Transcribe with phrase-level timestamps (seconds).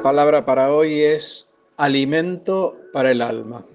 [0.00, 3.66] La palabra para hoy es alimento para el alma.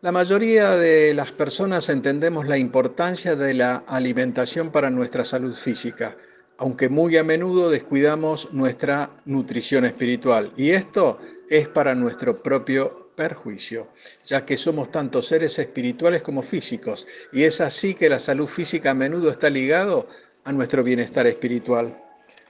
[0.00, 6.16] La mayoría de las personas entendemos la importancia de la alimentación para nuestra salud física,
[6.56, 10.52] aunque muy a menudo descuidamos nuestra nutrición espiritual.
[10.56, 11.18] Y esto
[11.50, 13.88] es para nuestro propio perjuicio,
[14.24, 18.92] ya que somos tanto seres espirituales como físicos, y es así que la salud física
[18.92, 20.06] a menudo está ligado
[20.44, 22.04] a nuestro bienestar espiritual.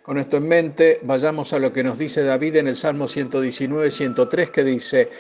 [0.09, 3.91] Con esto en mente, vayamos a lo que nos dice David en el Salmo 119,
[3.91, 5.11] 103, que dice,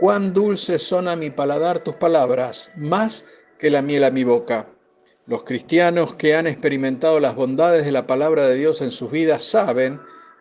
[0.00, 3.24] cuán dulces son a mi paladar tus palabras, más
[3.56, 4.66] que la miel a mi boca.
[5.26, 9.44] Los cristianos que han experimentado las bondades de la palabra de Dios en sus vidas
[9.44, 10.00] saben,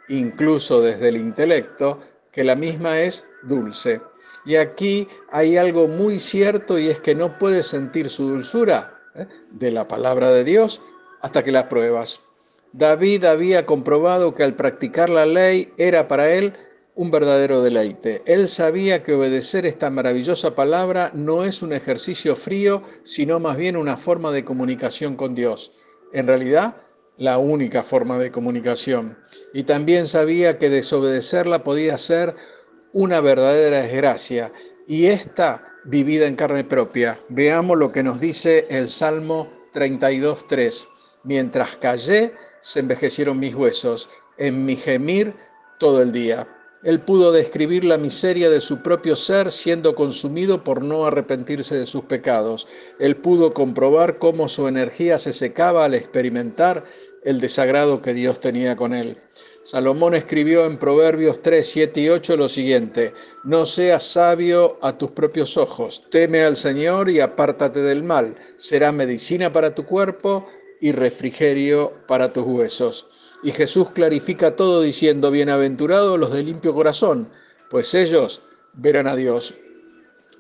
[0.10, 2.00] incluso desde el intelecto,
[2.32, 4.02] que la misma es dulce.
[4.48, 9.28] Y aquí hay algo muy cierto y es que no puedes sentir su dulzura ¿eh?
[9.52, 10.82] de la palabra de Dios
[11.22, 12.31] hasta que la pruebas.
[12.74, 16.54] David había comprobado que al practicar la ley era para él
[16.96, 18.22] un verdadero deleite.
[18.26, 23.76] Él sabía que obedecer esta maravillosa palabra no es un ejercicio frío, sino más bien
[23.76, 25.74] una forma de comunicación con Dios.
[26.14, 26.78] En realidad,
[27.18, 29.18] la única forma de comunicación.
[29.54, 32.36] Y también sabía que desobedecerla podía ser
[32.94, 34.52] una verdadera desgracia,
[34.88, 37.20] y esta vivida en carne propia.
[37.30, 40.88] Veamos lo que nos dice el Salmo 32.3.
[41.24, 45.36] Mientras callé, se envejecieron mis huesos, en mi gemir
[45.80, 46.48] todo el día.
[46.84, 51.86] Él pudo describir la miseria de su propio ser siendo consumido por no arrepentirse de
[51.86, 52.68] sus pecados.
[53.00, 56.86] Él pudo comprobar cómo su energía se secaba al experimentar
[57.24, 59.22] el desagrado que Dios tenía con él.
[59.64, 65.12] Salomón escribió en Proverbios 3, 7 y 8 lo siguiente, No seas sabio a tus
[65.12, 70.48] propios ojos, teme al Señor y apártate del mal, será medicina para tu cuerpo
[70.82, 73.08] y refrigerio para tus huesos.
[73.44, 77.30] Y Jesús clarifica todo diciendo, bienaventurados los de limpio corazón,
[77.70, 78.42] pues ellos
[78.74, 79.54] verán a Dios.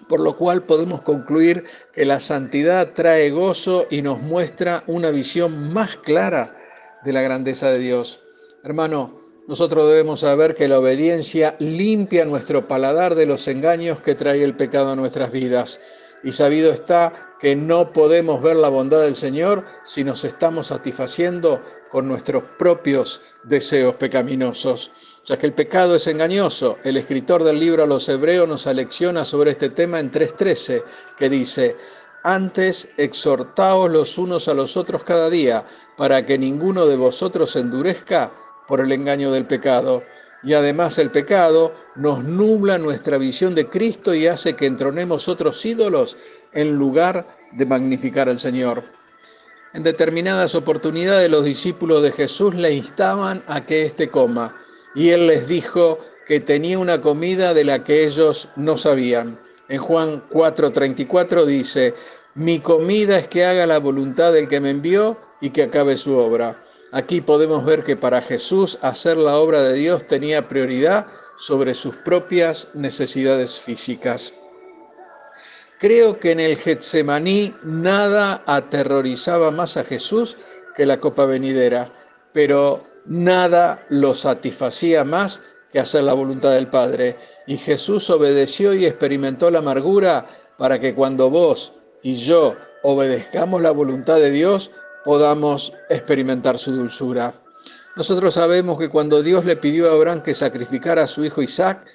[0.10, 1.64] Por lo cual podemos concluir
[1.94, 6.58] que la santidad trae gozo y nos muestra una visión más clara
[7.06, 8.20] de la grandeza de Dios.
[8.64, 14.44] Hermano, nosotros debemos saber que la obediencia limpia nuestro paladar de los engaños que trae
[14.44, 15.80] el pecado a nuestras vidas.
[16.24, 21.62] Y sabido está que no podemos ver la bondad del Señor si nos estamos satisfaciendo
[21.92, 24.92] con nuestros propios deseos pecaminosos.
[25.26, 29.26] Ya que el pecado es engañoso, el escritor del libro a los hebreos nos alecciona
[29.26, 30.84] sobre este tema en 3.13,
[31.18, 31.76] que dice,
[32.24, 35.66] antes exhortaos los unos a los otros cada día,
[35.98, 38.32] para que ninguno de vosotros endurezca
[38.68, 40.04] por el engaño del pecado.
[40.44, 45.64] Y además el pecado nos nubla nuestra visión de Cristo y hace que entronemos otros
[45.66, 46.18] ídolos
[46.52, 48.84] en lugar de magnificar al Señor.
[49.74, 54.56] En determinadas oportunidades los discípulos de Jesús le instaban a que éste coma,
[54.96, 59.40] y él les dijo que tenía una comida de la que ellos no sabían.
[59.70, 61.94] En Juan 4:34 dice,
[62.36, 66.18] mi comida es que haga la voluntad del que me envió y que acabe su
[66.18, 66.64] obra.
[66.92, 71.08] Aquí podemos ver que para Jesús hacer la obra de Dios tenía prioridad
[71.38, 74.34] sobre sus propias necesidades físicas.
[75.80, 80.38] Creo que en el Getsemaní nada aterrorizaba más a Jesús
[80.76, 81.92] que la copa venidera,
[82.34, 85.42] pero nada lo satisfacía más
[85.72, 87.16] que hacer la voluntad del Padre.
[87.48, 90.28] Y Jesús obedeció y experimentó la amargura
[90.58, 91.74] para que cuando vos
[92.04, 94.72] y yo obedezcamos la voluntad de Dios,
[95.04, 97.34] podamos experimentar su dulzura.
[97.96, 101.86] Nosotros sabemos que cuando Dios le pidió a Abraham que sacrificara a su hijo Isaac,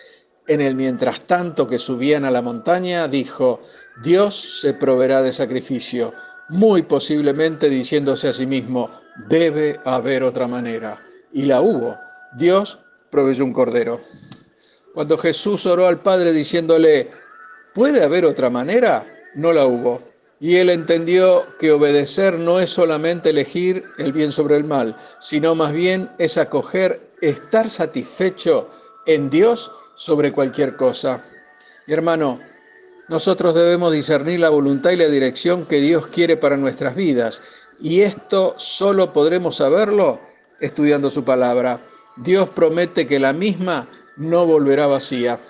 [0.47, 3.63] en el mientras tanto que subían a la montaña, dijo,
[4.03, 6.15] Dios se proveerá de sacrificio,
[6.49, 8.91] muy posiblemente diciéndose a sí mismo,
[9.29, 11.03] debe haber otra manera.
[11.33, 11.99] Y la hubo.
[12.37, 12.79] Dios
[13.11, 14.01] proveyó un cordero.
[14.95, 17.11] Cuando Jesús oró al Padre diciéndole,
[17.75, 19.05] ¿puede haber otra manera?
[19.35, 20.03] No la hubo.
[20.39, 25.55] Y él entendió que obedecer no es solamente elegir el bien sobre el mal, sino
[25.55, 28.69] más bien es acoger, estar satisfecho
[29.07, 31.25] en Dios sobre cualquier cosa.
[31.87, 32.41] Y hermano,
[33.09, 37.41] nosotros debemos discernir la voluntad y la dirección que Dios quiere para nuestras vidas.
[37.81, 40.21] Y esto solo podremos saberlo
[40.61, 41.81] estudiando su palabra.
[42.17, 45.41] Dios promete que la misma no volverá vacía.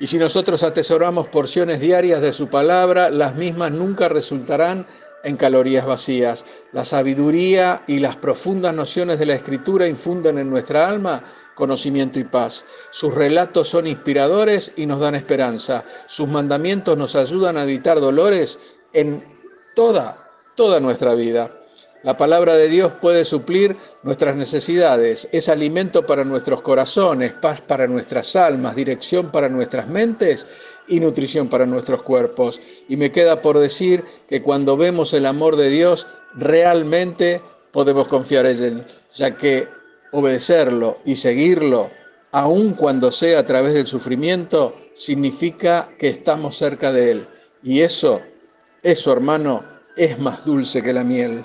[0.00, 4.86] Y si nosotros atesoramos porciones diarias de su palabra, las mismas nunca resultarán
[5.22, 6.46] en calorías vacías.
[6.72, 11.22] La sabiduría y las profundas nociones de la escritura infunden en nuestra alma
[11.54, 12.64] conocimiento y paz.
[12.90, 15.84] Sus relatos son inspiradores y nos dan esperanza.
[16.06, 18.58] Sus mandamientos nos ayudan a evitar dolores
[18.94, 19.22] en
[19.74, 21.59] toda, toda nuestra vida.
[22.02, 27.86] La palabra de Dios puede suplir nuestras necesidades, es alimento para nuestros corazones, paz para
[27.86, 30.46] nuestras almas, dirección para nuestras mentes
[30.88, 32.58] y nutrición para nuestros cuerpos.
[32.88, 38.46] Y me queda por decir que cuando vemos el amor de Dios, realmente podemos confiar
[38.46, 39.68] en Él, ya que
[40.12, 41.90] obedecerlo y seguirlo,
[42.32, 47.28] aun cuando sea a través del sufrimiento, significa que estamos cerca de Él.
[47.62, 48.22] Y eso,
[48.82, 49.64] eso hermano,
[49.96, 51.44] es más dulce que la miel.